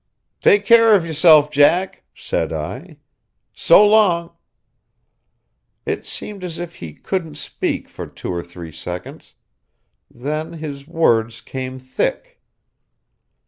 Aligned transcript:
"Take 0.41 0.65
care 0.65 0.95
of 0.95 1.05
yourself, 1.05 1.51
Jack," 1.51 2.01
said 2.15 2.51
I. 2.51 2.97
"So 3.53 3.85
long!" 3.87 4.31
It 5.85 6.07
seemed 6.07 6.43
as 6.43 6.57
if 6.57 6.77
he 6.77 6.95
couldn't 6.95 7.35
speak 7.35 7.87
for 7.87 8.07
two 8.07 8.31
or 8.33 8.41
three 8.41 8.71
seconds; 8.71 9.35
then 10.09 10.53
his 10.53 10.87
words 10.87 11.39
came 11.39 11.77
thick. 11.77 12.41